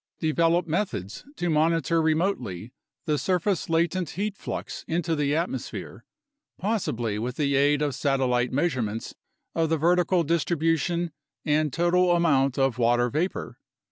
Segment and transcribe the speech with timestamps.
[0.19, 2.73] Develop methods to monitor remotely
[3.05, 6.05] the surface latent heat flux into the atmosphere,
[6.57, 9.13] possibly with the aid of satellite measurements
[9.53, 11.11] of the vertical distribution
[11.45, 13.59] and total amount of water vapor.